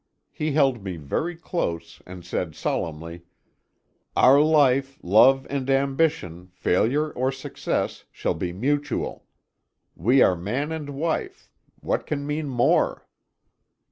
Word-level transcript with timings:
He 0.31 0.53
held 0.53 0.83
me 0.83 0.97
very 0.97 1.35
close 1.35 2.01
and 2.07 2.25
said 2.25 2.55
solemnly: 2.55 3.21
"Our 4.15 4.41
life, 4.41 4.97
love 5.03 5.45
and 5.47 5.69
ambition, 5.69 6.47
failure 6.47 7.11
or 7.11 7.31
success, 7.31 8.05
shall 8.11 8.33
be 8.33 8.51
mutual. 8.51 9.27
We 9.95 10.23
are 10.23 10.35
man 10.35 10.71
and 10.71 10.89
wife 10.89 11.51
what 11.81 12.07
can 12.07 12.25
mean 12.25 12.49
more?" 12.49 13.05